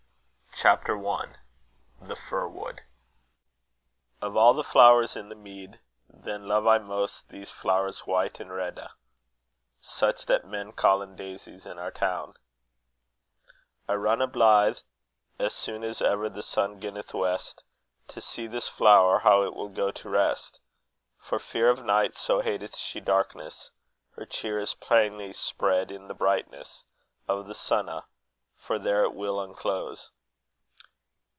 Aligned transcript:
CHAPTER 0.53 0.95
I. 1.07 1.37
THE 1.99 2.15
FIR 2.15 2.47
WOOD. 2.49 2.81
Of 4.21 4.37
all 4.37 4.53
the 4.53 4.63
flowers 4.63 5.15
in 5.15 5.29
the 5.29 5.35
mead, 5.35 5.79
Then 6.07 6.47
love 6.47 6.67
I 6.67 6.75
roost 6.75 7.29
these 7.29 7.49
flowers 7.49 8.01
white 8.05 8.39
and 8.39 8.51
rede, 8.51 8.79
Such 9.79 10.27
that 10.27 10.45
men 10.45 10.73
callen 10.73 11.15
daisies 11.15 11.65
in 11.65 11.79
our 11.79 11.89
town. 11.89 12.35
I 13.87 13.93
renne 13.93 14.29
blithe 14.31 14.77
As 15.39 15.55
soon 15.55 15.83
as 15.83 15.99
ever 15.99 16.29
the 16.29 16.43
sun 16.43 16.79
ginneth 16.79 17.15
west, 17.15 17.63
To 18.09 18.21
see 18.21 18.45
this 18.45 18.67
flower, 18.67 19.17
how 19.19 19.41
it 19.41 19.55
will 19.55 19.69
go 19.69 19.89
to 19.89 20.09
rest, 20.09 20.59
For 21.17 21.39
fear 21.39 21.71
of 21.71 21.83
night, 21.83 22.15
so 22.15 22.41
hateth 22.41 22.75
she 22.77 22.99
darkness; 22.99 23.71
Her 24.11 24.27
cheer 24.27 24.59
is 24.59 24.75
plainly 24.75 25.33
spread 25.33 25.89
in 25.89 26.07
the 26.07 26.13
brightness 26.13 26.85
Of 27.27 27.47
the 27.47 27.55
sunne, 27.55 28.03
for 28.55 28.77
there 28.77 29.03
it 29.03 29.15
will 29.15 29.41
unclose. 29.41 30.11